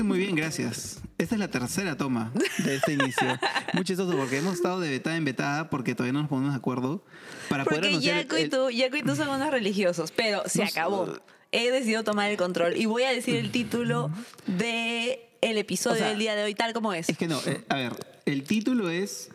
[0.00, 1.00] estoy muy bien, gracias.
[1.18, 2.32] Esta es la tercera toma
[2.64, 3.26] de este inicio.
[3.74, 6.56] Muy chistoso porque hemos estado de vetada en vetada porque todavía no nos ponemos de
[6.56, 7.04] acuerdo
[7.50, 10.42] para poder Porque anunciar Yaco el- y tú, Yaco y tú son unos religiosos, pero
[10.46, 10.78] se No sé.
[10.78, 11.18] acabó.
[11.52, 14.10] He decidido tomar el control y voy a decir el título
[14.46, 17.08] de el episodio O sea, del día de hoy tal como es.
[17.10, 17.92] Es que no, eh, a ver,
[18.24, 19.30] el título es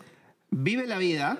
[0.49, 1.37] Vive la vida.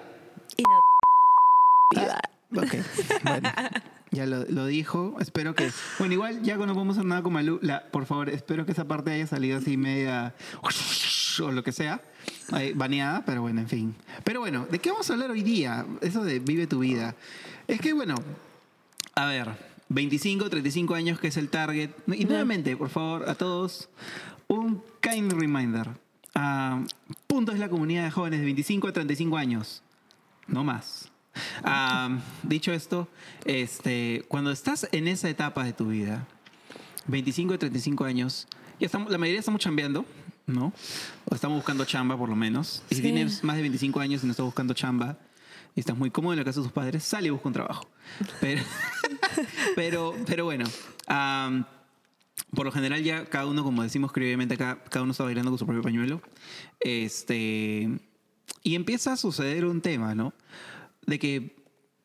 [0.57, 2.19] Y no viva.
[2.57, 2.75] Ok,
[3.23, 3.49] bueno.
[4.15, 5.17] Ya lo, lo dijo.
[5.19, 5.69] Espero que.
[5.99, 7.59] Bueno, igual ya no podemos hacer nada con Malú.
[7.61, 10.33] La, por favor, espero que esa parte haya salido así media.
[11.43, 12.01] o lo que sea.
[12.51, 13.95] ahí, baneada, pero bueno, en fin.
[14.23, 15.85] Pero bueno, ¿de qué vamos a hablar hoy día?
[16.01, 17.15] Eso de vive tu vida.
[17.67, 18.15] Es que, bueno,
[19.15, 19.49] a ver,
[19.89, 21.91] 25, 35 años, que es el target.
[22.07, 23.89] Y nuevamente, por favor, a todos,
[24.47, 25.89] un kind reminder.
[26.33, 26.83] Ah,
[27.27, 29.83] punto es la comunidad de jóvenes de 25 a 35 años.
[30.47, 31.11] No más.
[32.43, 33.07] Dicho esto,
[33.45, 36.27] este, cuando estás en esa etapa de tu vida,
[37.07, 38.47] 25 a 35 años,
[38.79, 40.05] ya estamos, la mayoría estamos chambeando,
[40.47, 40.73] ¿no?
[41.29, 42.83] O estamos buscando chamba por lo menos.
[42.89, 43.01] Y si Sí.
[43.01, 45.17] tienes más de 25 años y no estás buscando chamba
[45.75, 47.87] y estás muy cómodo en la casa de tus padres, sale y busca un trabajo.
[48.41, 48.61] Pero,
[49.75, 50.65] pero, pero bueno,
[52.53, 55.57] por lo general ya cada uno, como decimos criolmente acá, cada uno está bailando con
[55.59, 56.21] su propio pañuelo.
[56.79, 57.89] Este,
[58.63, 60.33] y empieza a suceder un tema, ¿no?
[61.05, 61.55] De que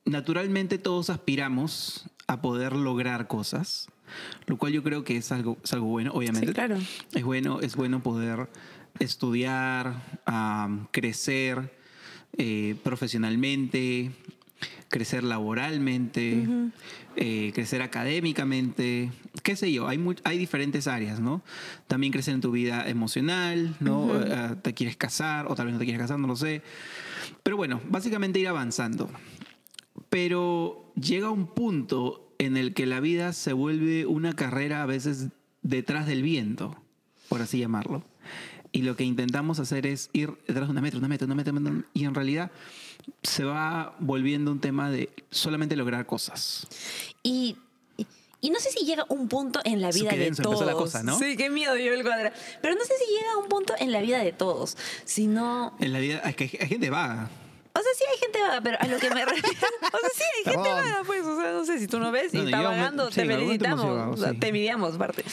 [0.05, 3.89] naturalmente todos aspiramos a poder lograr cosas,
[4.47, 6.49] lo cual yo creo que es algo, es algo bueno, obviamente.
[6.49, 6.79] Sí, claro.
[7.13, 8.49] Es bueno, es bueno poder
[8.99, 10.03] estudiar,
[10.91, 11.73] crecer
[12.37, 14.13] eh, profesionalmente,
[14.89, 16.47] crecer laboralmente,
[17.17, 19.11] eh, crecer académicamente,
[19.43, 21.43] qué sé yo, hay, hay diferentes áreas, ¿no?
[21.87, 24.11] También crecer en tu vida emocional, ¿no?
[24.21, 26.63] Eh, te quieres casar o tal vez no te quieres casar, no lo sé.
[27.51, 29.11] Pero bueno, básicamente ir avanzando.
[30.09, 35.31] Pero llega un punto en el que la vida se vuelve una carrera a veces
[35.63, 36.77] detrás del viento,
[37.29, 38.05] por así llamarlo.
[38.71, 41.51] Y lo que intentamos hacer es ir detrás de una meta, una meta, una meta,
[41.51, 42.53] una meta, y en realidad
[43.25, 46.69] se va volviendo un tema de solamente lograr cosas.
[47.25, 47.57] Y,
[48.43, 50.65] y- no sé si llega un punto en la vida de todos.
[50.65, 51.19] la cosa, ¿no?
[51.19, 52.33] Sí, qué miedo yo el cuadra.
[52.63, 55.77] Pero no sé si llega un punto en la vida de todos, sino...
[55.79, 57.29] En la vida es que hay gente vaga.
[57.81, 59.49] O sea, sí hay gente vaga, pero a lo que me refiero...
[59.49, 61.25] O sea, sí hay gente vaga, pues.
[61.25, 63.15] O sea, no sé si tú no ves y No, está yo me- vagando, sí,
[63.21, 64.19] te felicitamos.
[64.19, 64.39] o sea, sí.
[64.39, 65.25] te envidiamos, parte.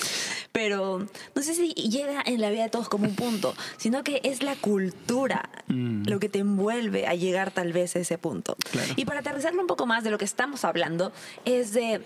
[0.51, 1.05] Pero
[1.35, 4.43] no sé si llega en la vida de todos como un punto, sino que es
[4.43, 6.07] la cultura Mm.
[6.07, 8.55] lo que te envuelve a llegar tal vez a ese punto.
[8.71, 8.93] Claro.
[8.95, 11.11] Y para aterrizarlo un poco más de lo que estamos hablando,
[11.43, 12.01] es de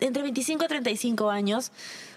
[0.00, 1.70] entre 25 y 35 años,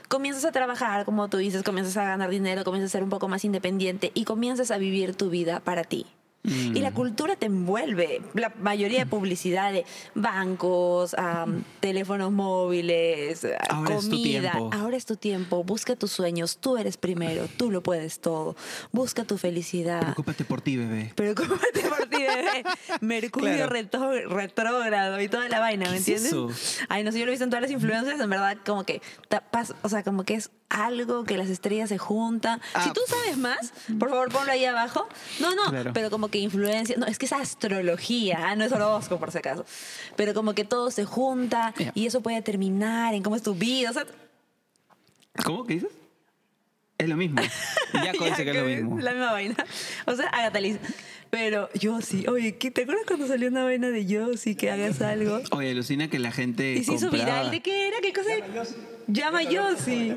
[0.08, 3.28] comienzas a trabajar, como tú dices, comienzas a ganar dinero, comienzas a ser un poco
[3.28, 6.06] más independiente y comienzas a vivir tu vida para ti.
[6.44, 6.76] Mm.
[6.76, 8.22] Y la cultura te envuelve.
[8.34, 14.52] La mayoría de publicidad de bancos, am, teléfonos móviles, Ahora es tu comida.
[14.52, 14.70] tiempo.
[14.74, 15.64] Ahora es tu tiempo.
[15.64, 16.58] Busca tus sueños.
[16.58, 17.48] Tú eres primero.
[17.58, 18.56] Tú lo puedes todo.
[18.92, 20.02] Busca tu felicidad.
[20.02, 21.14] Preocúpate por ti, bebé.
[21.16, 22.64] Pero ¿cómo te por ti, bebé?
[23.02, 24.28] Mercurio Claro.
[24.30, 26.28] retrógrado y toda la vaina, ¿me ¿Qué es entiendes?
[26.34, 26.86] eso?
[26.90, 29.02] Ay, no sé, yo lo he visto en todas las influencias, en verdad, como que,
[29.81, 32.61] o sea, como que es algo que las estrellas se juntan.
[32.73, 32.84] Ah.
[32.84, 35.07] Si tú sabes más, por favor, ponlo ahí abajo.
[35.39, 35.91] No, no, Claro.
[35.94, 39.38] pero como que influencia, no, es que es astrología, ah, no es horóscopo por si
[39.38, 39.66] acaso.
[40.16, 43.89] Pero como que todo se junta y eso puede terminar en cómo es tu vida,
[43.89, 44.06] o sea,
[45.44, 45.66] ¿Cómo?
[45.66, 45.89] ¿Qué dices?
[46.97, 47.41] Es lo mismo.
[47.94, 49.00] Ya dice que es lo mismo.
[49.00, 49.56] La misma vaina.
[50.06, 50.78] O sea, Agatha Liz.
[51.31, 52.28] Pero yo sí.
[52.28, 55.41] Oye, ¿qué- ¿te acuerdas cuando salió una vaina de yo sí que hagas algo?
[55.51, 56.73] Oye, alucina que la gente.
[56.73, 57.51] Y se hizo compraba- viral.
[57.51, 57.97] ¿De qué era?
[58.01, 58.29] ¿Qué cosa?
[59.07, 60.16] Llama Yossi.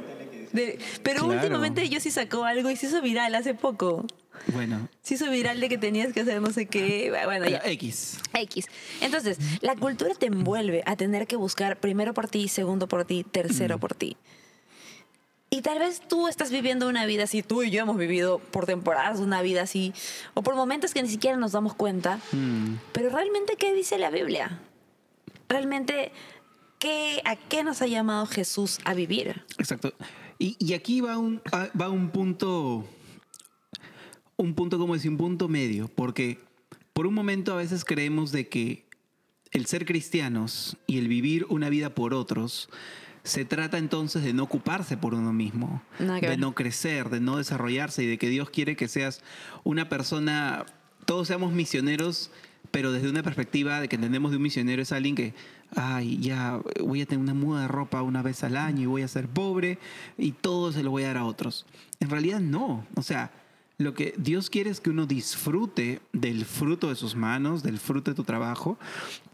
[0.52, 1.40] De- pero Claro.
[1.40, 4.06] últimamente Yossi sacó algo y se hizo viral hace poco.
[4.48, 7.10] Bueno, Se hizo viral de que tenías que hacer no sé qué.
[7.24, 7.58] Bueno, ya.
[7.64, 8.18] X.
[8.34, 8.66] X.
[9.00, 13.24] Entonces, la cultura te envuelve a tener que buscar primero por ti, segundo por ti,
[13.24, 14.16] tercero por ti.
[15.48, 18.66] Y tal vez tú estás viviendo una vida así, tú y yo hemos vivido por
[18.66, 19.94] temporadas una vida así,
[20.34, 22.20] o por momentos que ni siquiera nos damos cuenta.
[22.32, 22.74] Mm.
[22.92, 24.58] Pero realmente, ¿qué dice la Biblia?
[25.48, 26.10] Realmente,
[26.78, 29.44] ¿qué, ¿a qué nos ha llamado Jesús a vivir?
[29.58, 29.92] Exacto.
[30.38, 32.84] Y, y aquí va un, ah, va un punto,
[34.36, 36.38] un punto, como decir, un punto medio, porque
[36.92, 38.86] por un momento a veces creemos de que
[39.52, 42.68] el ser cristianos y el vivir una vida por otros
[43.22, 47.38] se trata entonces de no ocuparse por uno mismo, Nada de no crecer, de no
[47.38, 49.22] desarrollarse y de que Dios quiere que seas
[49.64, 50.64] una persona,
[51.06, 52.30] todos seamos misioneros,
[52.70, 55.34] pero desde una perspectiva de que entendemos de un misionero es alguien que,
[55.74, 59.02] ay, ya voy a tener una muda de ropa una vez al año y voy
[59.02, 59.78] a ser pobre
[60.18, 61.66] y todo se lo voy a dar a otros.
[62.00, 63.32] En realidad no, o sea,
[63.78, 68.10] lo que Dios quiere es que uno disfrute del fruto de sus manos, del fruto
[68.10, 68.78] de tu trabajo,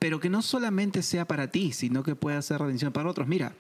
[0.00, 3.28] pero que no solamente sea para ti, sino que pueda ser bendición para otros.
[3.28, 3.55] Mira,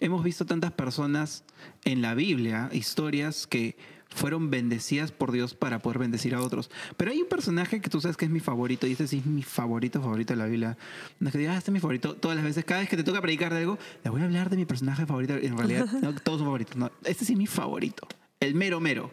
[0.00, 1.44] hemos visto tantas personas
[1.84, 3.76] en la Biblia, historias que
[4.14, 6.70] fueron bendecidas por Dios para poder bendecir a otros.
[6.96, 9.26] Pero hay un personaje que tú sabes que es mi favorito, y este sí es
[9.26, 10.78] mi favorito, favorito de la Biblia.
[11.18, 12.96] No es que digas, ah, este es mi favorito todas las veces, cada vez que
[12.96, 15.34] te toca predicar de algo, le voy a hablar de mi personaje favorito.
[15.34, 16.76] En realidad, no, todos son favoritos.
[16.76, 18.06] No, este sí es mi favorito.
[18.40, 19.10] El mero mero.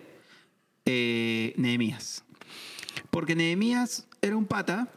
[0.85, 2.23] Eh, Nehemías.
[3.09, 4.91] Porque Nehemías era un pata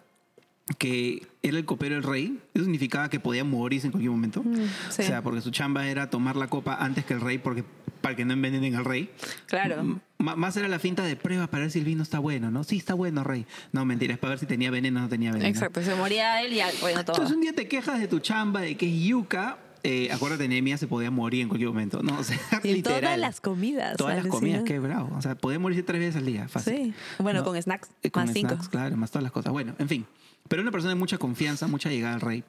[0.78, 2.38] que era el copero del rey.
[2.54, 4.42] Eso significaba que podía morirse en cualquier momento.
[4.90, 5.02] sí.
[5.02, 7.64] O sea, porque su chamba era tomar la copa antes que el rey, porque
[8.04, 9.10] para que no envenenen al rey.
[9.46, 9.80] Claro.
[9.80, 9.98] M-
[10.36, 12.62] más era la finta de prueba para ver si el vino está bueno, ¿no?
[12.64, 13.46] Sí, está bueno, rey.
[13.72, 15.48] No, mentira, es para ver si tenía veneno o no tenía veneno.
[15.48, 17.16] Exacto, se moría él y bueno, todo.
[17.16, 19.58] Entonces un día te quejas de tu chamba, de que es yuca.
[19.86, 22.16] Eh, acuérdate, Nehemías se podía morir en cualquier momento, ¿no?
[22.18, 23.00] O sea, Y literal.
[23.02, 23.96] todas las comidas.
[23.96, 25.14] Todas las comidas, qué bravo.
[25.16, 26.74] O sea, podía morirse tres veces al día, fácil.
[26.74, 26.94] Sí.
[27.22, 27.44] Bueno, ¿No?
[27.46, 28.50] con snacks, Eh, con más cinco.
[28.54, 29.52] snacks, claro, más todas las cosas.
[29.52, 30.06] Bueno, en fin.
[30.48, 32.44] Pero una persona de mucha confianza, mucha llegada al rey.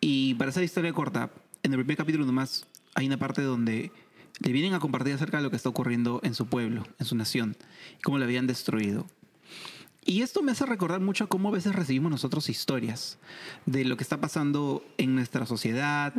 [0.00, 1.30] Y para hacer historia corta,
[1.62, 3.90] en el primer capítulo nomás hay una parte donde
[4.40, 7.16] le vienen a compartir acerca de lo que está ocurriendo en su pueblo, en su
[7.16, 7.56] nación,
[7.98, 9.06] y cómo lo habían destruido.
[10.08, 13.18] Y esto me hace recordar mucho cómo a veces recibimos nosotros historias
[13.66, 16.14] de lo que está pasando en nuestra sociedad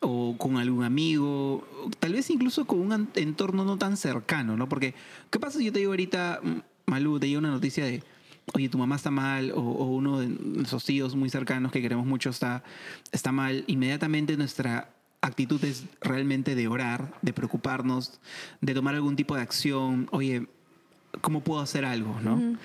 [0.00, 1.66] o con algún amigo,
[2.00, 4.68] tal vez incluso con un entorno no tan cercano, ¿no?
[4.68, 4.94] Porque,
[5.30, 8.02] ¿qué pasa si yo te digo ahorita, mm, Malú, te llega una noticia de,
[8.52, 12.04] oye, tu mamá está mal o, o uno de nuestros tíos muy cercanos que queremos
[12.04, 12.62] mucho está,
[13.10, 13.64] está mal?
[13.68, 14.90] Inmediatamente nuestra
[15.22, 18.20] actitud es realmente de orar, de preocuparnos,
[18.60, 20.46] de tomar algún tipo de acción, oye,
[21.20, 22.56] ¿cómo puedo hacer algo, no?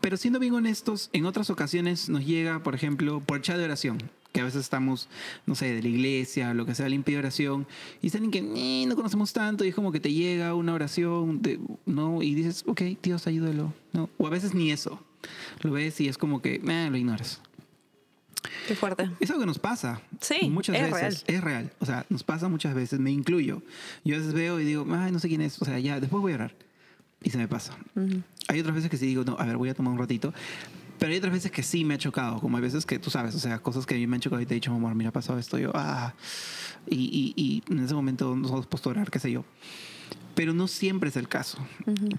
[0.00, 3.98] Pero siendo bien honestos, en otras ocasiones nos llega, por ejemplo, por chat de oración,
[4.32, 5.08] que a veces estamos,
[5.46, 7.66] no sé, de la iglesia, lo que sea, limpia de oración,
[8.02, 10.74] y están en que "Eh, no conocemos tanto, y es como que te llega una
[10.74, 12.20] oración, de- ¿no?
[12.22, 14.10] Y dices, ok, Dios, ayúdalo, ¿no?
[14.18, 15.02] O a veces ni eso.
[15.60, 17.40] Lo ves y es como que, eh, lo ignoras.
[18.66, 19.10] Qué fuerte.
[19.20, 20.00] Es algo que nos pasa.
[20.20, 21.24] Sí, muchas es veces.
[21.26, 21.72] Es real.
[21.78, 23.62] O sea, nos pasa muchas veces, me incluyo.
[24.04, 25.60] Yo a veces veo y digo, ay, no sé quién es.
[25.60, 26.54] O sea, ya, después voy a orar.
[27.22, 27.76] Y se me pasa.
[28.48, 30.32] Hay otras veces que sí digo, no, a ver, voy a tomar un ratito.
[30.98, 32.40] Pero hay otras veces que sí me ha chocado.
[32.40, 34.42] Como hay veces que tú sabes, o sea, cosas que a mí me han chocado
[34.42, 35.58] y te he dicho, amor, mira, ha pasado esto.
[35.58, 36.14] Yo, ah.
[36.88, 39.44] Y, y, y en ese momento nos hemos puesto a orar, qué sé yo.
[40.34, 41.58] Pero no siempre es el caso.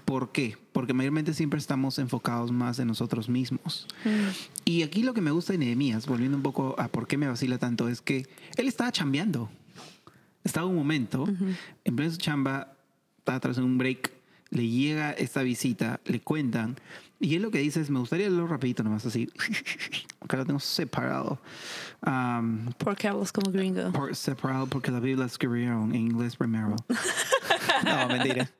[0.04, 0.56] ¿Por qué?
[0.72, 3.86] Porque mayormente siempre estamos enfocados más en nosotros mismos.
[4.64, 7.26] Y aquí lo que me gusta de Nehemías, volviendo un poco a por qué me
[7.26, 8.26] vacila tanto, es que
[8.56, 9.50] él estaba chambeando.
[10.44, 11.26] Estaba un momento,
[11.84, 12.76] en pleno su chamba,
[13.18, 14.12] estaba tras un break,
[14.50, 16.76] le llega esta visita, le cuentan,
[17.18, 19.30] y él lo que dice es, me gustaría leerlo rapidito nomás así,
[20.20, 21.40] acá lo tengo separado.
[22.06, 23.90] Um, Porque hablas como gringo.
[23.92, 26.76] por separado porque la Biblia escribieron en inglés primero.
[27.84, 28.50] no, mentira.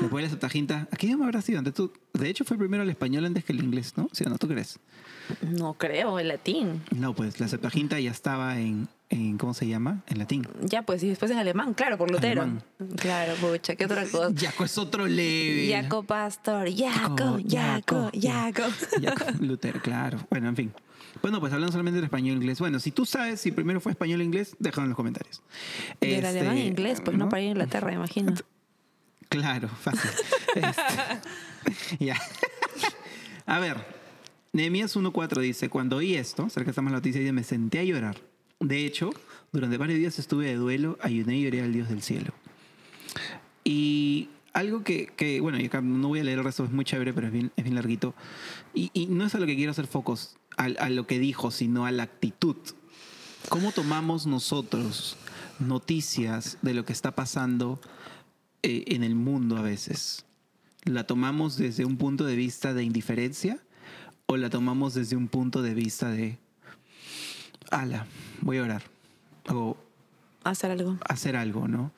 [0.00, 1.58] Después la Septuaginta, ¿a qué idioma habrá sido?
[1.58, 4.08] Antes tú- de hecho, fue primero el español antes que el inglés, ¿no?
[4.12, 4.38] ¿Sí o no?
[4.38, 4.78] ¿Tú crees?
[5.42, 6.82] No creo, el latín.
[6.90, 10.02] No, pues la Septuaginta ya estaba en, en ¿cómo se llama?
[10.06, 10.48] En latín.
[10.62, 12.42] Ya, pues, y después en alemán, claro, por Lutero.
[12.42, 12.64] Alemán.
[12.96, 14.32] Claro, pucha, qué otra cosa.
[14.34, 15.70] Jaco es otro level.
[15.70, 18.62] Jaco Pastor, Jaco, Jaco, Jaco,
[19.40, 20.18] Lutero, claro.
[20.30, 20.72] Bueno, en fin.
[21.20, 22.58] Bueno, pues hablando solamente del español e inglés.
[22.58, 25.42] Bueno, si tú sabes si primero fue español o inglés, déjalo en los comentarios.
[26.00, 28.32] Del Este, alemán e inglés, pues no, para ir a Inglaterra, imagino.
[29.28, 30.10] Claro, fácil.
[30.54, 32.16] Este, ya.
[33.46, 33.76] A ver,
[34.52, 38.31] Nehemías 1.4 dice, cuando oí esto, cerca estamos la noticia, dice, me senté a llorar.
[38.62, 39.10] De hecho,
[39.52, 42.32] durante varios días estuve de duelo, ayuné y lloré al Dios del cielo.
[43.64, 46.84] Y algo que, que, bueno, y acá no voy a leer el resto, es muy
[46.84, 48.14] chévere, pero es bien, es bien larguito.
[48.72, 51.50] Y, y no es a lo que quiero hacer focos, a, a lo que dijo,
[51.50, 52.56] sino a la actitud.
[53.48, 55.16] ¿Cómo tomamos nosotros
[55.58, 57.80] noticias de lo que está pasando
[58.62, 60.24] eh, en el mundo a veces?
[60.84, 63.58] ¿La tomamos desde un punto de vista de indiferencia
[64.26, 66.38] o la tomamos desde un punto de vista de,
[67.70, 68.06] ala,
[68.42, 68.82] voy a orar
[69.48, 69.76] o
[70.44, 70.98] Hacer algo.
[71.08, 71.92] hacer algo, ¿no?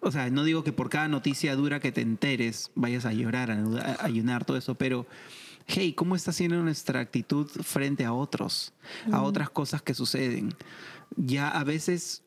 [0.00, 3.50] O sea, no digo que por cada noticia dura que te enteres vayas a llorar,
[3.50, 5.06] a ayunar, todo eso, pero
[5.66, 8.72] hey, ¿cómo está siendo nuestra actitud frente a otros,
[9.12, 10.54] a otras cosas que suceden?
[11.16, 12.22] Ya a veces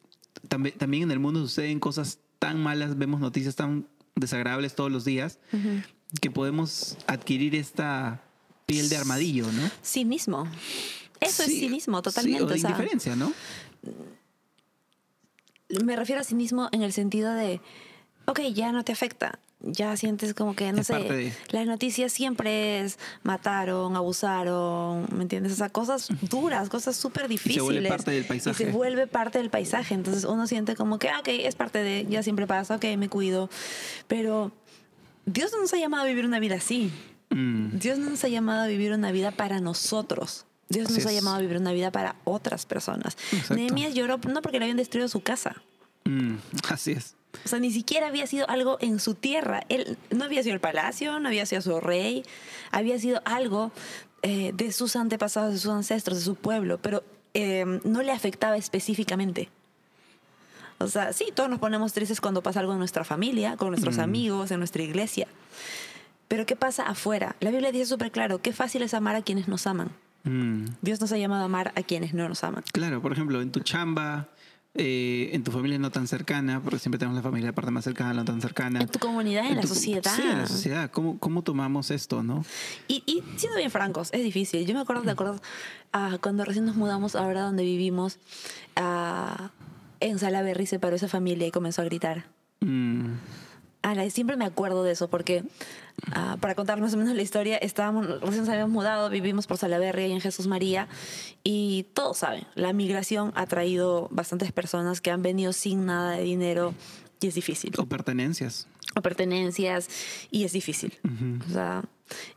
[0.47, 5.05] también, también en el mundo suceden cosas tan malas, vemos noticias tan desagradables todos los
[5.05, 5.39] días,
[6.21, 8.21] que podemos adquirir esta
[8.65, 9.69] piel de armadillo, ¿no?
[9.81, 10.47] Sí mismo.
[11.23, 12.43] Eso Sí, es sí mismo, sí, totalmente.
[12.43, 13.33] o de o sea, indiferencia, ¿no?
[15.83, 17.59] me refiero a sí mismo en el sentido de,
[18.25, 19.39] ok, ya no te afecta.
[19.65, 25.21] Ya sientes como que, no Es sé, de- las noticias siempre es mataron, abusaron, ¿me
[25.23, 25.53] entiendes?
[25.53, 27.63] O sea, cosas duras, cosas súper difíciles.
[27.63, 28.65] vuelve parte del Y paisaje.
[28.65, 29.93] se vuelve parte del paisaje.
[29.93, 33.07] Entonces uno siente como que, ah, ok, es parte de, ya siempre pasa, ok, me
[33.07, 33.49] cuido.
[34.09, 34.51] Pero
[35.25, 36.91] Dios no nos ha llamado a vivir una vida así.
[37.29, 40.45] Mm, Dios no nos ha llamado a vivir una vida para nosotros.
[40.73, 43.17] Dios Así nos ha llamado a vivir una vida para otras personas.
[43.49, 45.55] Nehemías lloró no porque le habían destruido su casa.
[46.05, 46.35] mm,
[46.69, 47.15] así es.
[47.45, 49.63] O sea, ni siquiera había sido algo en su tierra.
[49.69, 52.23] Él no había sido el palacio, no había sido su rey,
[52.71, 53.71] había sido algo
[54.21, 57.03] eh, de sus antepasados, de sus ancestros, de su pueblo, pero
[57.33, 59.49] eh, no le afectaba específicamente.
[60.79, 63.97] O sea, sí, todos nos ponemos tristes cuando pasa algo en nuestra familia, con nuestros
[63.97, 64.01] Mm.
[64.01, 65.27] amigos, en nuestra iglesia.
[66.27, 67.35] Pero ¿qué pasa afuera?
[67.39, 69.89] La Biblia dice súper claro, qué fácil es amar a quienes nos aman.
[70.23, 70.65] Mm.
[70.81, 72.63] Dios nos ha llamado a amar a quienes no nos aman.
[72.71, 74.29] Claro, por ejemplo, en tu chamba,
[74.75, 77.83] eh, en tu familia no tan cercana, porque siempre tenemos la familia de parte más
[77.83, 78.81] cercana, no tan cercana.
[78.81, 80.11] En tu comunidad, en, la tu- sociedad.
[80.15, 80.89] Sí, en la sociedad.
[80.91, 82.43] ¿Cómo, cómo tomamos esto, no?
[82.87, 84.65] Y, y siendo bien francos, es difícil.
[84.65, 85.41] Yo me acuerdo, ¿te acuerdas?
[85.91, 88.17] Ah, cuando recién nos mudamos ahora donde vivimos,
[88.75, 89.51] ah,
[89.99, 92.25] en Salaberry se paró esa familia y comenzó a gritar.
[93.83, 95.43] Ala, y siempre me acuerdo de eso porque,
[96.13, 99.57] ah, para contar más o menos la historia, estábamos, recién nos habíamos mudado, vivimos por
[99.57, 100.87] Salaberry, ahí en Jesús María,
[101.43, 106.23] y todos saben, la migración ha traído bastantes personas que han venido sin nada de
[106.23, 106.73] dinero
[107.21, 107.71] y es difícil.
[107.77, 108.67] o pertenencias.
[108.95, 109.89] o pertenencias
[110.31, 110.97] y es difícil.
[111.49, 111.83] O sea,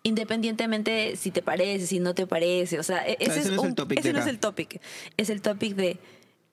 [0.03, 3.53] independientemente si te parece, si no te parece, o sea, e- ese, ese es, no
[3.53, 4.81] es el un- topic ese no es el topic.
[5.17, 5.99] Es el topic de,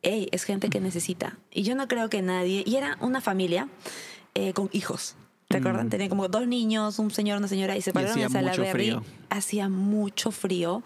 [0.02, 1.38] hey, es gente que necesita.
[1.52, 3.70] Y yo no creo que nadie, y era una familia
[4.34, 5.16] eh, con hijos.
[5.54, 5.90] ¿Te acuerdan?
[5.90, 8.72] Tenían como dos niños, un señor, una señora, y se pararon en mucho Salaberry.
[8.72, 9.04] frío.
[9.30, 10.82] Hacía mucho frío.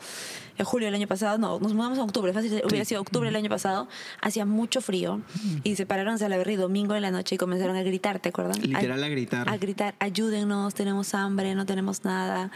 [0.58, 3.36] En julio del año pasado, no, nos mudamos en octubre, fácil, hubiera sido octubre del
[3.36, 3.88] año pasado,
[4.22, 5.22] hacía mucho frío
[5.64, 8.60] y se pararon en Salaberry domingo en la noche y comenzaron a gritar, ¿te acuerdan?
[8.62, 9.48] Literal a gritar.
[9.48, 12.50] A gritar, ayúdennos, tenemos hambre, no tenemos nada.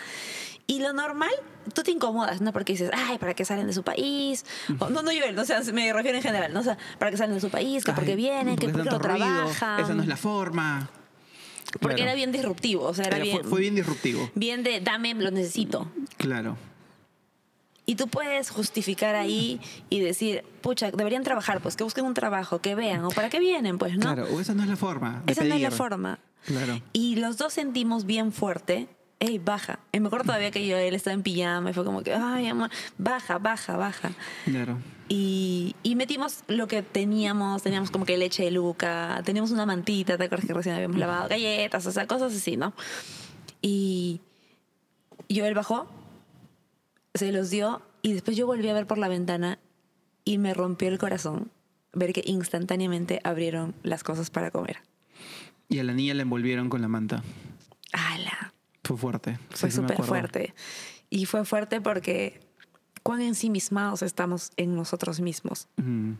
[0.72, 1.32] Y lo normal,
[1.74, 2.54] tú te incomodas, ¿no?
[2.54, 4.46] Porque dices, ay, ¿para qué salen de su país?
[4.80, 6.62] O, no, no yo, no, o sea, me refiero en general, ¿no?
[6.62, 7.84] O sea, ¿para qué salen de su país?
[7.84, 9.80] Que por qué vienen, que por qué no trabajan.
[9.82, 10.90] Esa no es la forma.
[11.80, 12.04] Porque Claro.
[12.04, 13.42] era bien disruptivo, o sea, era Era- bien...
[13.42, 14.30] fue, fue bien disruptivo.
[14.36, 15.92] bien de, dame, lo necesito.
[16.18, 16.58] Claro.
[17.86, 19.60] Y tú puedes justificar ahí
[19.90, 23.40] y decir, pucha, deberían trabajar, pues que busquen un trabajo, que vean, o para qué
[23.40, 24.02] vienen, pues, ¿no?
[24.02, 25.24] Claro, o esa no es la forma.
[25.28, 26.20] Esa no es la forma.
[26.46, 26.82] Claro.
[26.94, 28.88] Y los dos sentimos bien fuerte,
[29.22, 29.80] ey, baja.
[29.92, 32.48] Y me acuerdo todavía que yo, él estaba en pijama y fue como que, ay,
[32.48, 34.12] amor, baja, baja, baja.
[34.46, 34.80] Claro.
[35.08, 40.18] Y, y metimos lo que teníamos, teníamos como que leche de luca, teníamos una mantita,
[40.18, 41.30] ¿te acuerdas que recién habíamos lavado?
[41.30, 42.74] Galletas, o sea, cosas así, ¿no?
[43.62, 44.22] Y
[45.30, 45.88] yo él bajó,
[47.14, 49.60] se los dio y después yo volví a ver por la ventana
[50.26, 51.52] y me rompió el corazón
[51.94, 54.78] ver que instantáneamente abrieron las cosas para comer.
[55.70, 57.22] Y a la niña la envolvieron con la manta.
[57.94, 58.54] ¡Hala!
[58.92, 59.40] Fue fuerte.
[59.52, 60.10] Sí, Fue sí súper acuerdo.
[60.10, 60.54] fuerte.
[61.10, 62.42] Y fue fuerte porque
[63.04, 65.70] cuán ensimismados estamos en nosotros mismos.
[65.78, 66.14] Mm,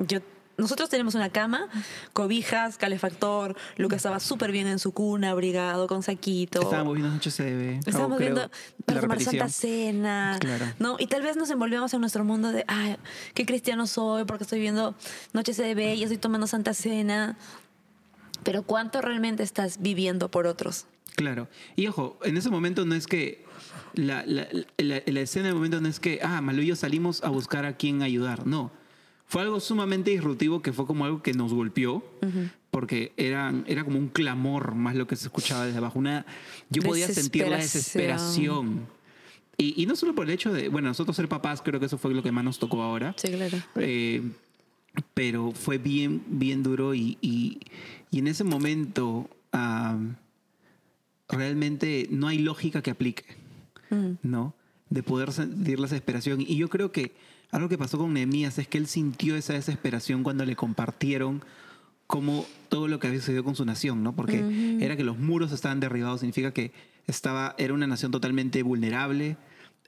[0.00, 0.18] Yo,
[0.56, 1.68] nosotros tenemos una cama,
[2.12, 3.56] cobijas, calefactor.
[3.76, 6.60] Lucas estaba súper bien en su cuna, abrigado, con saquito.
[6.60, 7.86] Estábamos viendo noche CB.
[7.86, 8.50] Estábamos viendo
[8.84, 9.20] para tomar.
[9.22, 10.38] Santa Cena.
[10.40, 10.66] Claro.
[10.80, 10.96] ¿no?
[10.98, 12.96] Y tal vez nos envolvemos en nuestro mundo de, ay,
[13.34, 14.96] qué cristiano soy porque estoy viendo
[15.32, 17.38] Noche CDB y estoy tomando Santa Cena.
[18.42, 20.86] Pero ¿cuánto realmente estás viviendo por otros?
[21.16, 21.48] Claro.
[21.74, 23.44] Y ojo, en ese momento no es que.
[23.94, 24.46] La, la,
[24.76, 27.64] la- la escena del momento no es que, ah, Malú y yo salimos a buscar
[27.64, 28.46] a quién ayudar.
[28.46, 28.70] No.
[29.24, 32.04] Fue algo sumamente disruptivo que fue como algo que nos golpeó.
[32.70, 35.98] Porque era, era como un clamor más lo que se escuchaba desde abajo.
[35.98, 36.26] Una,
[36.68, 38.86] yo podía sentir la Desesperación.
[39.56, 41.96] Y, y no solo por el hecho de, bueno, nosotros ser papás, creo que eso
[41.96, 43.14] fue lo que más nos tocó ahora.
[43.16, 43.56] Sí, claro.
[43.76, 44.20] Eh,
[45.14, 47.60] pero fue bien, bien duro y, y-
[48.10, 50.16] y en ese momento am,
[51.28, 53.24] realmente no hay lógica que aplique,
[54.22, 54.54] ¿no?
[54.90, 56.40] De poder sentir la desesperación.
[56.40, 57.14] Y yo creo que
[57.50, 61.42] algo que pasó con Nehemías es que él sintió esa desesperación cuando le compartieron
[62.06, 64.14] como todo lo que había sucedido con su nación, ¿no?
[64.14, 66.72] Porque era que los muros estaban derribados, significa que
[67.06, 69.36] estaba, era una nación totalmente vulnerable,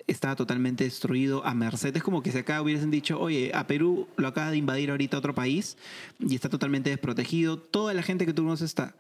[0.09, 1.97] estaba totalmente destruido a merced.
[1.97, 5.19] Es como que si acá hubiesen dicho, oye, a Perú lo acaba de invadir ahorita
[5.19, 5.77] otro país
[6.19, 8.95] y está totalmente desprotegido, toda la gente que tú conoces está.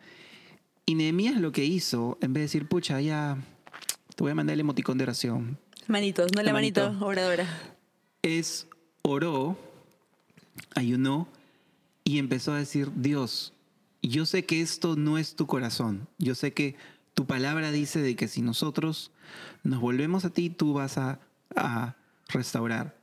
[0.88, 3.36] Y Nehemías lo que hizo, en vez de decir, pucha, ya
[4.16, 7.04] te voy a mandar el emoticón de oración, Manitos, no la manito, manito.
[7.04, 7.46] oradora.
[8.22, 8.66] es
[9.02, 9.58] oró,
[10.74, 11.28] ayunó
[12.04, 13.52] y empezó a decir, Dios,
[14.00, 16.74] yo sé que esto no es tu corazón, yo sé que
[17.12, 19.10] tu palabra dice de que si nosotros
[19.64, 21.20] nos volvemos a ti, tú vas a,
[21.54, 21.96] a
[22.28, 22.96] restaurar.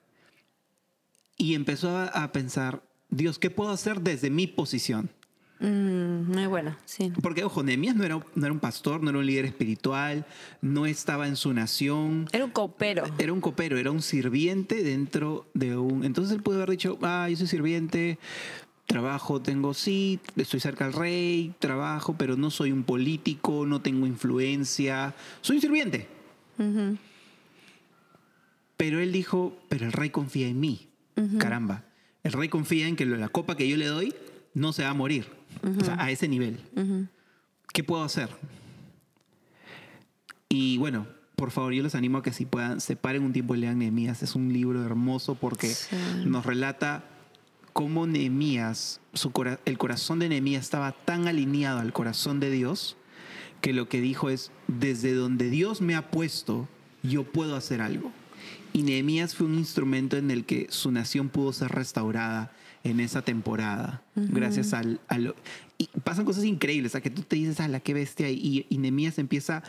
[1.37, 5.11] Y empezó a, a pensar, Dios, ¿qué puedo hacer desde mi posición?
[5.59, 7.13] Mm, muy bueno, sí.
[7.21, 10.25] Porque, ojo, Nehemías no era, no era un pastor, no era un líder espiritual,
[10.61, 12.27] no estaba en su nación.
[12.31, 13.05] Era un copero.
[13.17, 16.03] Era un copero, era un sirviente dentro de un...
[16.03, 18.19] Entonces él pudo haber dicho, ah, yo soy sirviente,
[18.85, 24.07] trabajo, tengo, sí, estoy cerca del rey, trabajo, pero no soy un político, no tengo
[24.07, 26.07] influencia, soy un sirviente.
[28.77, 30.89] Pero él dijo, pero el rey confía en mí.
[31.39, 31.85] Caramba,
[32.23, 34.13] el rey confía en que la copa que yo le doy
[34.53, 35.27] no se va a morir.
[35.63, 36.59] O sea, a ese nivel.
[37.73, 38.29] ¿Qué puedo hacer?
[40.49, 43.59] Y bueno, por favor, yo les animo a que si puedan, separen un tiempo y
[43.59, 44.23] lean Nehemías.
[44.23, 45.95] Es un libro hermoso porque Sí.
[46.25, 47.03] nos relata
[47.73, 52.95] cómo Nehemías, su cora- el corazón de Nehemías estaba tan alineado al corazón de Dios
[53.61, 56.69] que lo que dijo es, desde donde Dios me ha puesto,
[57.03, 58.11] yo puedo hacer algo.
[58.71, 62.51] Y Nehemías fue un instrumento en el que su nación pudo ser restaurada
[62.85, 65.01] en esa temporada, gracias al...
[65.09, 65.35] al-
[65.77, 68.77] y pasan cosas increíbles, a que tú te dices, a la qué bestia, y, y
[68.77, 69.61] Nehemías empieza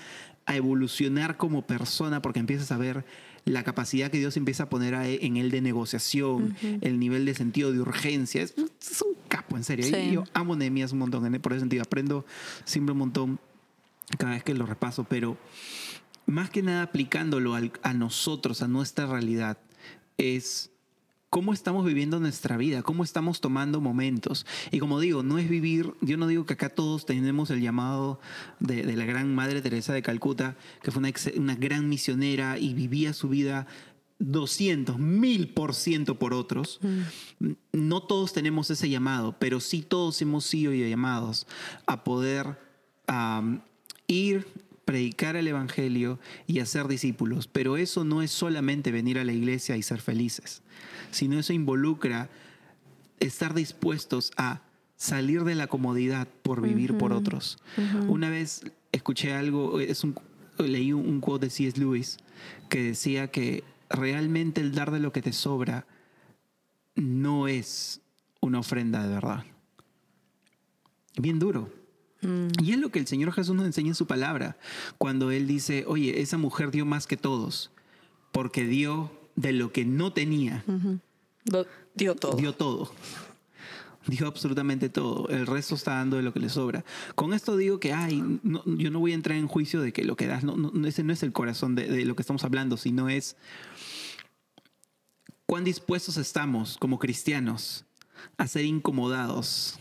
[0.45, 3.05] a evolucionar como persona porque empiezas a ver
[3.45, 7.35] la capacidad que Dios empieza a poner a- en él de negociación, el nivel de
[7.35, 8.43] sentido de urgencia.
[8.43, 9.85] Es, es un capo, en serio.
[9.87, 10.13] Sí.
[10.13, 11.83] Yo amo Nehemías un montón, en- por ese sentido.
[11.83, 12.25] Aprendo
[12.65, 13.41] siempre un montón
[14.19, 15.37] cada vez que lo repaso, pero
[16.27, 19.59] más que nada aplicándolo al- a nosotros, a nuestra realidad,
[20.19, 20.71] es
[21.37, 24.47] cómo estamos viviendo nuestra vida, cómo estamos tomando momentos.
[24.71, 28.19] Y como digo, no es vivir, yo no digo que acá todos tenemos el llamado
[28.59, 32.59] de, de la gran Madre Teresa de Calcuta, que fue una, ex- una gran misionera
[32.59, 33.67] y vivía su vida
[34.19, 36.81] 200, mil por ciento por otros.
[37.71, 41.47] No todos tenemos ese llamado, pero sí todos hemos sido llamados
[41.87, 42.59] a poder
[43.09, 43.61] am,
[44.07, 44.47] ir,
[44.87, 47.49] predicar el Evangelio y hacer discípulos.
[47.49, 50.63] Pero eso no es solamente venir a la iglesia y ser felices,
[51.11, 52.31] sino eso involucra
[53.21, 54.63] estar dispuestos a
[54.97, 57.59] salir de la comodidad por vivir por otros.
[58.07, 58.63] Una vez
[58.93, 60.15] escuché algo, es un,
[60.59, 61.79] leí un, un quote de C.S.
[61.79, 62.19] Lewis
[62.71, 65.87] que decía que realmente el dar de lo que te sobra
[66.95, 68.01] no es
[68.41, 69.45] una ofrenda de verdad.
[71.19, 71.86] Bien duro.
[72.23, 74.57] Y es lo que el Señor Jesús nos enseña en su palabra,
[74.99, 77.71] cuando Él dice, oye, esa mujer dio más que todos,
[78.33, 80.65] porque dio de lo que no tenía,
[81.95, 82.37] dio todo.
[82.37, 82.91] dio todo.
[84.09, 85.29] Dio absolutamente todo.
[85.31, 86.85] El resto está dando de lo que le sobra.
[87.17, 90.05] Con esto digo que, ay, no- yo no voy a entrar en juicio de que
[90.05, 92.45] lo que das, no, no- ese no es el corazón de, de lo que estamos
[92.45, 93.37] hablando, sino es
[95.47, 97.85] cuán dispuestos estamos como cristianos
[98.39, 99.79] a ser incomodados,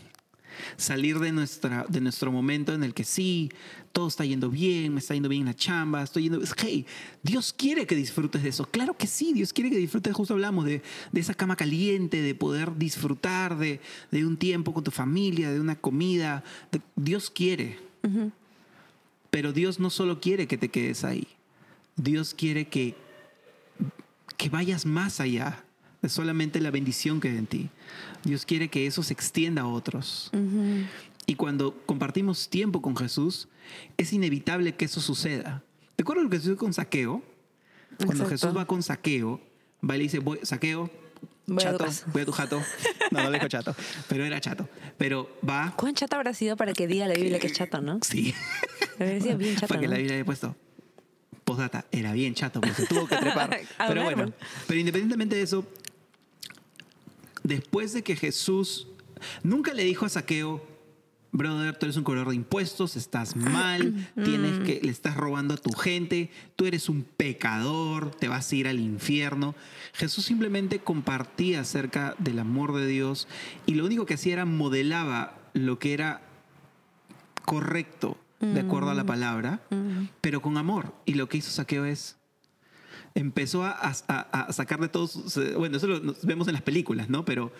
[0.76, 3.50] salir de, nuestra, de nuestro momento en el que sí,
[3.92, 6.40] todo está yendo bien, me está yendo bien en la chamba, estoy yendo...
[6.56, 6.86] Hey,
[7.22, 8.66] Dios quiere que disfrutes de eso.
[8.66, 12.34] Claro que sí, Dios quiere que disfrutes, justo hablamos de, de esa cama caliente, de
[12.34, 16.44] poder disfrutar de, de un tiempo con tu familia, de una comida.
[16.72, 17.78] De- Dios quiere.
[19.30, 21.26] Pero Dios no solo quiere que te quedes ahí.
[21.96, 22.94] Dios quiere que,
[24.36, 25.64] que vayas más allá
[26.06, 27.70] de solamente la bendición que hay en ti.
[28.24, 30.30] Dios quiere que eso se extienda a otros.
[31.26, 33.48] Y cuando compartimos tiempo con Jesús,
[33.96, 35.62] es inevitable que eso suceda.
[35.96, 37.22] ¿Te acuerdas lo que sucedió con Saqueo?
[37.98, 38.30] Cuando Exacto.
[38.30, 39.40] Jesús va con Saqueo,
[39.88, 40.90] va y le dice, voy, Saqueo,
[41.48, 42.06] Voy a chato, casa.
[42.12, 42.62] voy a tu jato.
[43.12, 43.74] No, no le dijo chato,
[44.08, 44.68] pero era chato.
[44.98, 48.00] Pero va, ¿Cuán chato habrá sido para que diga la Biblia que es chato, no?
[48.02, 48.34] sí.
[48.98, 49.92] Debería ser bien chato, Para que ¿no?
[49.92, 50.56] la Biblia haya puesto.
[51.44, 53.60] Postdata, era bien chato, porque se tuvo que trepar.
[53.78, 54.32] A pero bueno,
[54.66, 55.64] pero independientemente de eso,
[57.46, 58.88] después de que Jesús
[59.42, 60.66] nunca le dijo a Saqueo,
[61.32, 65.56] brother, tú eres un cobrador de impuestos, estás mal, tienes que, le estás robando a
[65.56, 69.54] tu gente, tú eres un pecador, te vas a ir al infierno.
[69.92, 73.28] Jesús simplemente compartía acerca del amor de Dios
[73.66, 76.22] y lo único que hacía era modelaba lo que era
[77.44, 79.62] correcto de acuerdo a la palabra,
[80.20, 80.94] pero con amor.
[81.06, 82.16] Y lo que hizo Saqueo es
[83.16, 87.08] empezó a, a- a sacar de todos, sus- bueno, eso lo vemos en las películas,
[87.08, 87.24] ¿no?
[87.24, 87.50] Pero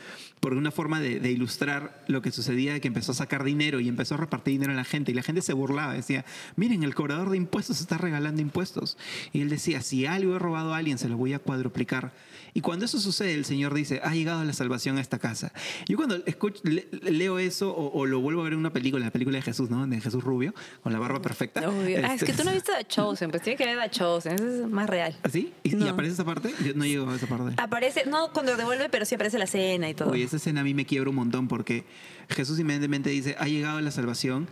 [0.46, 3.88] por una forma de, de ilustrar lo que sucedía, que empezó a sacar dinero y
[3.88, 6.94] empezó a repartir dinero a la gente y la gente se burlaba, decía, miren, el
[6.94, 8.96] cobrador de impuestos está regalando impuestos.
[9.32, 12.12] Y él decía, si algo he robado a alguien, se lo voy a cuadruplicar.
[12.54, 15.52] Y cuando eso sucede, el Señor dice, ha llegado la salvación a esta casa.
[15.88, 19.02] Yo cuando escucho, le- leo eso o, o lo vuelvo a ver en una película,
[19.02, 19.85] en la película de Jesús, ¿no?
[19.88, 20.54] De Jesús Rubio,
[20.85, 21.68] con la barba perfecta.
[21.68, 21.98] Obvio.
[22.04, 24.35] Ah, es que Este, tú no viste The Chosen, pues tienes que ver The Chosen,
[24.37, 25.16] eso es más real.
[25.24, 25.52] ¿Así?
[25.64, 25.88] ¿Y, y No.
[25.88, 26.54] aparece esa parte?
[26.64, 27.52] Yo no llego a esa parte.
[27.61, 30.11] Aparece, no cuando devuelve, pero sí aparece la cena y todo.
[30.12, 31.85] Oye, esa escena a mí me quiebra un montón porque
[32.29, 34.49] Jesús inmediatamente dice, ha llegado la salvación.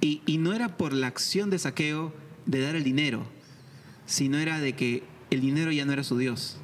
[0.00, 2.12] Y, y no era por la acción de saqueo
[2.46, 3.26] de dar el dinero,
[4.06, 6.56] sino era de que el dinero ya no era su Dios.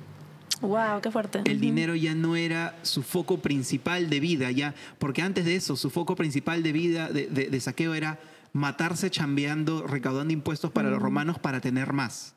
[0.61, 1.41] Wow, qué fuerte.
[1.45, 1.61] El Ujú.
[1.61, 5.91] dinero ya no era su foco principal de vida, ya, porque antes de eso, su
[5.91, 8.21] foco principal de vida de, de- de saqueo era
[8.53, 12.35] matarse chambeando, recaudando impuestos para los romanos para tener más.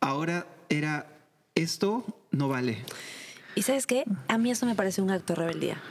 [0.00, 1.16] Ahora era,
[1.54, 2.78] esto no vale.
[3.58, 4.04] ¿Y sabes qué?
[4.28, 5.82] A mí eso me parece un acto de rebeldía.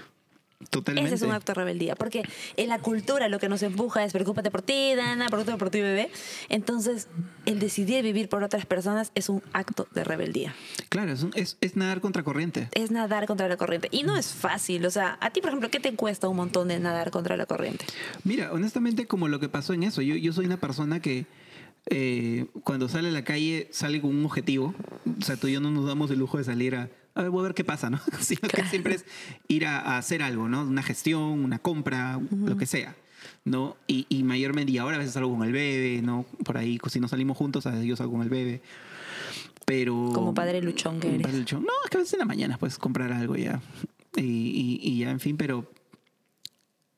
[0.71, 1.07] Totalmente.
[1.13, 2.23] Ese es un acto de rebeldía, porque
[2.55, 5.81] en la cultura lo que nos empuja es preocúpate por ti, Dana, preocúpate por ti,
[5.81, 6.09] bebé.
[6.49, 7.07] Entonces,
[7.45, 10.55] el decidir vivir por otras personas es un acto de rebeldía.
[10.89, 12.69] Claro, es, un- es, es nadar contra corriente.
[12.73, 13.87] Es nadar contra la corriente.
[13.91, 14.83] Y no es fácil.
[14.87, 17.45] O sea, a ti, por ejemplo, ¿qué te cuesta un montón de nadar contra la
[17.45, 17.85] corriente?
[18.23, 21.27] Mira, honestamente, como lo que pasó en eso, yo, yo soy una persona que
[21.89, 24.73] eh, cuando sale a la calle sale con un objetivo.
[25.21, 27.31] O sea, tú y yo no nos damos el lujo de salir a, a ver,
[27.31, 27.99] voy a ver qué pasa, ¿no?
[28.19, 29.05] Sino que siempre es
[29.47, 30.61] ir a, a hacer algo, ¿no?
[30.63, 32.95] Una gestión, una compra, lo que sea.
[33.43, 33.75] ¿no?
[33.87, 36.25] Y, y mayormente, y ahora a veces salgo con el bebé, ¿no?
[36.45, 38.61] Por ahí, si no salimos juntos, a veces yo salgo con el bebé.
[39.65, 40.11] Pero.
[40.13, 41.21] Como padre luchón que eres.
[41.23, 41.61] padre luchón.
[41.63, 43.61] No, es que a veces en la mañana puedes comprar algo ya.
[44.15, 45.69] Y, y- y ya, en fin, pero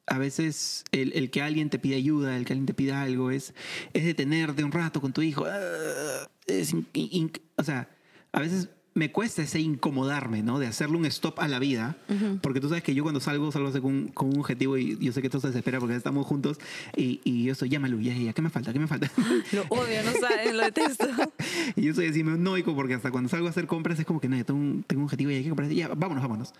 [0.07, 3.31] a veces el, el que alguien te pida ayuda, el que alguien te pida algo,
[3.31, 3.53] es,
[3.93, 5.45] es detenerte un rato con tu hijo.
[5.47, 7.89] Ah, es in- in- o sea,
[8.31, 10.59] a veces me cuesta ese incomodarme, ¿no?
[10.59, 11.95] De hacerle un stop a la vida.
[12.41, 15.11] Porque tú sabes que yo cuando salgo, salgo con, un- con un objetivo y yo
[15.13, 16.57] sé que esto se desespera porque estamos juntos.
[16.97, 18.73] Y, y yo estoy, llámalo, ya, ya, ¿qué me falta?
[18.73, 19.09] ¿Qué me falta?
[19.53, 21.07] Lo odio, no sabes, lo detesto.
[21.75, 24.27] Y yo soy así noico porque hasta cuando salgo a hacer compras es como que
[24.27, 25.69] no, yo tengo un, tengo un objetivo y hay que comprar.
[25.69, 26.53] Ya, vámonos, vámonos.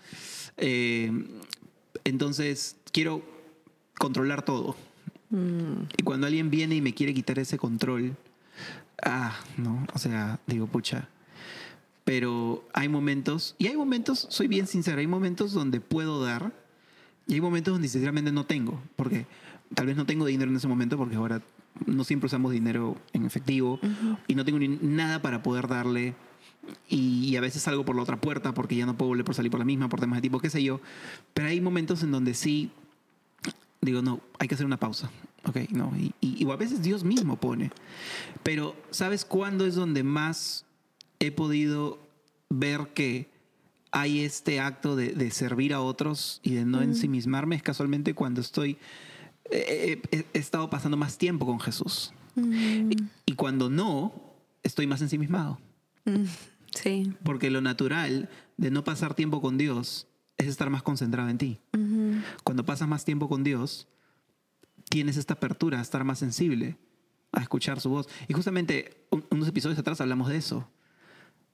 [0.56, 1.10] Eh,
[2.04, 3.22] entonces, quiero
[3.98, 4.76] controlar todo.
[5.98, 8.16] Y cuando alguien viene y me quiere quitar ese control,
[9.02, 11.08] ah, no, o sea, digo, pucha.
[12.10, 16.52] Pero hay momentos, y hay momentos, soy bien sincero, hay momentos donde puedo dar
[17.28, 19.28] y hay momentos donde sinceramente no tengo, porque
[19.76, 21.40] tal vez no tengo dinero en ese momento, porque ahora
[21.86, 23.78] no siempre usamos dinero en efectivo
[24.26, 26.16] y no tengo ni nada para poder darle.
[26.88, 29.36] Y, y a veces salgo por la otra puerta porque ya no puedo volver por
[29.36, 30.80] salir por la misma, por temas de tipo, qué sé yo.
[31.32, 32.72] Pero hay momentos en donde sí
[33.80, 35.12] digo, no, hay que hacer una pausa.
[35.46, 35.92] Ok, no.
[35.96, 37.70] Y, y- y a veces Dios mismo pone.
[38.42, 40.64] Pero, ¿sabes cuándo es donde más
[41.20, 41.98] he podido
[42.48, 43.28] ver que
[43.92, 47.56] hay este acto de, de servir a otros y de no ensimismarme?
[47.56, 48.76] Es casualmente cuando estoy.
[49.50, 52.12] eh, eh, he estado pasando más tiempo con Jesús.
[52.36, 54.12] Y, y cuando no,
[54.62, 55.58] estoy más ensimismado.
[56.74, 57.12] Sí.
[57.24, 60.06] Porque lo natural de no pasar tiempo con Dios
[60.38, 61.58] es estar más concentrado en ti.
[62.44, 63.88] Cuando pasas más tiempo con Dios,
[64.88, 66.76] tienes esta apertura a estar más sensible,
[67.32, 68.08] a escuchar su voz.
[68.28, 70.68] Y justamente un- unos episodios atrás hablamos de eso,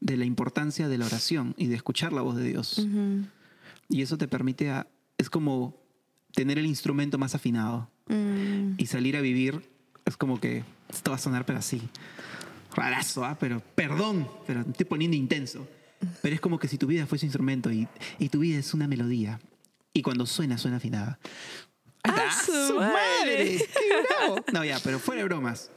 [0.00, 2.86] de la importancia de la oración y de escuchar la voz de Dios.
[3.88, 4.86] Y eso te permite a...
[5.18, 5.80] Es como
[6.32, 8.74] tener el instrumento más afinado Mm.
[8.78, 9.68] y salir a vivir.
[10.04, 11.82] Es como que esto va a sonar, pero así.
[12.74, 13.36] Rarazo, ¿ah?
[13.40, 15.66] Pero perdón, pero estoy poniendo intenso.
[16.22, 17.88] Pero es como que si tu vida fuese un instrumento y,
[18.20, 19.40] y tu vida es una melodía.
[19.92, 21.18] Y cuando suena, suena afinada.
[22.04, 23.58] ¡Ah, su madre!
[23.74, 24.44] ¡Qué bravo!
[24.52, 25.70] No, ya, pero fuera de bromas.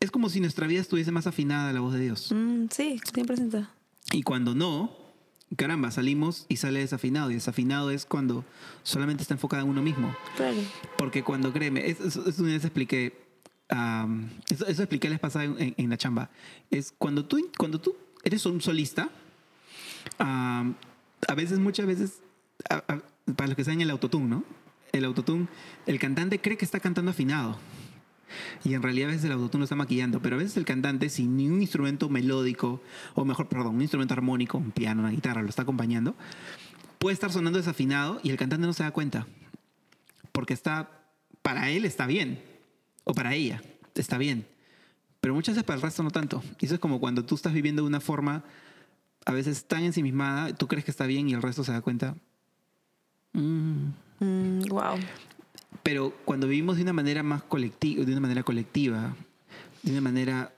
[0.00, 2.30] Es como si nuestra vida estuviese más afinada a la voz de Dios.
[2.32, 3.66] Mm, sí, 100%.
[4.12, 4.94] Y cuando no,
[5.56, 7.30] caramba, salimos y sale desafinado.
[7.30, 8.44] Y desafinado es cuando
[8.84, 10.14] solamente está enfocado en uno mismo.
[10.36, 10.56] Claro.
[10.96, 13.26] Porque cuando créeme, es- es- eso una vez expliqué,
[14.50, 16.30] eso, eso expliqué la vez pasada en, en- en la chamba,
[16.70, 19.10] es cuando tú, cuando tú eres un solista,
[20.18, 20.64] a
[21.36, 22.20] veces, muchas veces,
[22.70, 23.02] a- a-
[23.34, 24.44] para los que saben el autotune, ¿no?
[24.92, 25.48] El autotune,
[25.86, 27.58] el cantante cree que está cantando afinado.
[28.64, 31.08] Y en realidad a veces el autotune lo está maquillando, pero a veces el cantante
[31.08, 32.82] sin ni un instrumento melódico,
[33.14, 36.14] o mejor, perdón, un instrumento armónico, un piano, una guitarra, lo está acompañando,
[36.98, 39.26] puede estar sonando desafinado y el cantante no se da cuenta
[40.32, 40.90] porque está
[41.42, 42.42] para él está bien
[43.04, 43.62] o para ella
[43.94, 44.46] está bien
[45.20, 47.52] pero muchas veces para el resto no tanto y eso es como cuando tú estás
[47.52, 48.44] viviendo de una forma
[49.24, 52.16] a veces tan ensimismada tú crees que está bien y el resto se da cuenta
[53.32, 53.92] Mm.
[54.20, 54.98] Mm, wow.
[55.82, 59.14] Pero cuando vivimos de una manera más colectiva de una manera colectiva
[59.82, 60.52] de una manera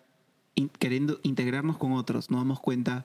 [0.55, 3.05] in- queriendo integrarnos con otros nos damos cuenta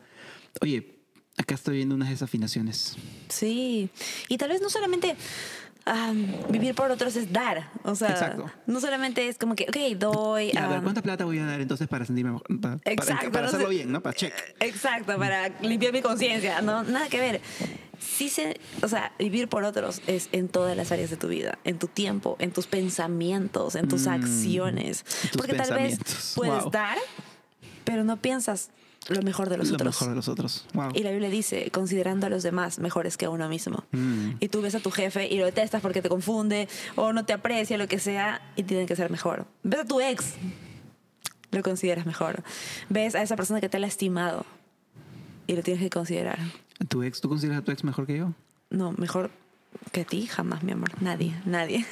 [0.62, 0.96] oye
[1.38, 2.96] acá estoy viendo unas desafinaciones
[3.30, 3.90] Sí.
[4.30, 5.16] Y tal vez no solamente
[5.88, 6.14] ah,
[6.50, 7.70] vivir por otros es dar.
[7.84, 8.46] O sea, Exacto.
[8.68, 10.52] no solamente es como que, ok, doy.
[10.54, 12.60] Ya, a ver, ¿cuánta plata voy a dar entonces para sentirme mejor?
[12.62, 13.32] Para, Exacto.
[13.32, 14.02] para no hacerlo sé- bien, ¿no?
[14.02, 14.34] Para check.
[14.60, 16.62] Exacto, para limpiar mi conciencia.
[16.62, 17.42] No, nada que ver.
[18.00, 21.58] Sí se, o sea, vivir por otros es en todas las áreas de tu vida,
[21.64, 25.04] en tu tiempo, en tus pensamientos, en tus Mm, acciones.
[25.04, 26.00] tus Porque tal vez
[26.36, 26.72] puedes Wow.
[26.72, 26.98] dar,
[27.84, 28.70] pero no piensas
[29.08, 29.94] lo mejor de los Lo otros.
[29.96, 30.66] mejor de los otros.
[30.74, 30.90] Wow.
[30.96, 33.84] Y la Biblia dice, considerando a los demás mejores que a uno mismo.
[33.92, 34.32] Mm.
[34.40, 37.34] Y tú ves a tu jefe y lo detestas porque te confunde o no te
[37.34, 39.46] aprecia, lo que sea, y tienen que ser mejor.
[39.62, 40.34] Ves a tu ex,
[41.52, 42.44] lo consideras mejor.
[42.90, 44.44] Ves a esa persona que te ha lastimado
[45.46, 46.40] y lo tienes que considerar.
[46.90, 48.34] ¿Tu ex, tú consideras a tu ex mejor que yo?
[48.70, 49.32] No, mejor
[49.92, 50.90] que ti, jamás, mi amor.
[51.02, 51.86] Nadie, nadie.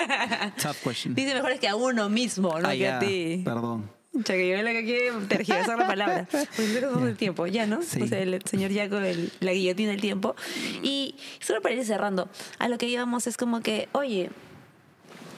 [0.62, 1.14] Tough question.
[1.14, 2.96] Dice mejores que a uno mismo, no Ah, que ya.
[2.96, 3.42] a ti.
[3.44, 3.90] Perdón.
[4.12, 6.26] Chucha, que yo la que quiere tergiversar la palabra.
[6.32, 7.82] Pues es todo el tiempo, ya, ¿no?
[7.82, 8.02] Sí.
[8.02, 10.34] O sea, el señor Jaco, el- la guillotina del tiempo.
[10.82, 14.30] Y solo para ir cerrando, a lo que íbamos es como que, oye,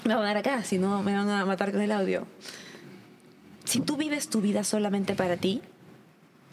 [0.05, 2.27] me van a dar acá, si no me van a matar con el audio.
[3.65, 5.61] Si tú vives tu vida solamente para ti,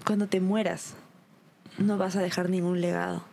[0.05, 0.95] cuando te mueras,
[1.79, 3.23] no vas a dejar ningún legado.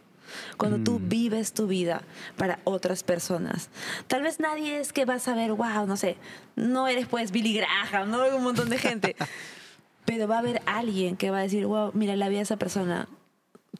[0.56, 2.02] Cuando tú vives tu vida
[2.36, 3.70] para otras personas.
[4.08, 6.16] Tal vez nadie es que vas a ver, wow, no sé,
[6.56, 9.16] no eres pues Billy Graham, no un montón de gente.
[10.04, 12.56] Pero va a haber alguien que va a decir, wow, mira, la vida de esa
[12.56, 13.08] persona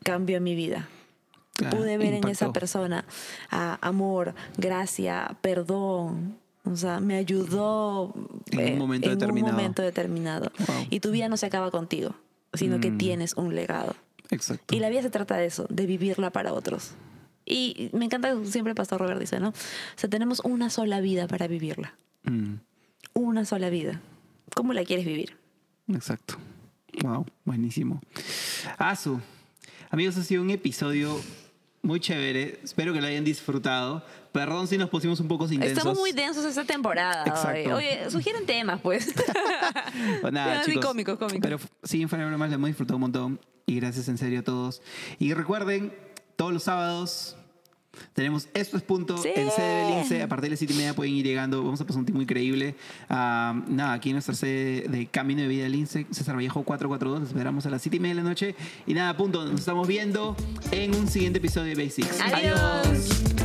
[0.03, 0.89] cambió mi vida.
[1.55, 3.05] Claro, Pude ver en esa persona
[3.51, 6.37] ah, amor, gracia, perdón.
[6.65, 8.13] O sea, me ayudó
[8.51, 9.51] En un eh, momento en determinado.
[9.51, 10.53] un momento determinado.
[10.67, 10.87] Wow.
[10.91, 12.15] Y tu vida no se acaba contigo,
[12.55, 12.99] sino que Mm.
[12.99, 13.95] tienes un legado.
[14.31, 14.75] Exacto.
[14.75, 16.93] Y la vida se trata de eso, de vivirla para otros.
[17.45, 19.51] Y me encanta, siempre Pastor Robert dice, ¿no?
[19.51, 19.53] O
[19.95, 21.95] sea, tenemos una sola vida para vivirla.
[22.25, 22.55] Mm,
[23.15, 24.01] Una sola vida.
[24.55, 25.37] ¿Cómo la quieres vivir?
[25.89, 26.37] exacto.
[27.03, 28.01] Wow, buenísimo.
[28.79, 29.21] Asu,
[29.91, 31.21] amigos, ha sido un episodio
[31.87, 32.61] muy chévere.
[32.63, 34.05] Espero que lo hayan disfrutado.
[34.33, 35.79] Perdón si nos pusimos un poco intensos.
[35.79, 37.25] Estamos muy densos esta temporada.
[37.25, 37.77] Exacto.
[37.77, 39.15] Oye, sugieren temas, pues.
[40.21, 40.85] Pues nada, chicos.
[40.85, 41.41] cómicos, cómicos.
[41.41, 43.41] Pero sí, fuera bromas, le hemos disfrutado un montón.
[43.65, 44.83] Y gracias en serio a todos.
[45.19, 45.93] Y recuerden,
[46.37, 47.37] todos los sábados
[48.13, 49.29] tenemos Esto es Punto Sí.
[49.35, 50.23] en sede del INSE.
[50.23, 51.63] A partir de las 7 y media pueden ir llegando.
[51.63, 52.75] Vamos a pasar un tiempo increíble.
[53.09, 57.21] Ah, nada, aquí en nuestra sede de Camino de Vida del INSE, César Vallejo 442.
[57.21, 58.55] Los esperamos a las 7 y media de la noche.
[58.87, 59.45] Y nada, punto.
[59.45, 60.37] Nos estamos viendo
[60.71, 62.21] en un siguiente episodio de Basics.
[62.21, 63.36] Adiós.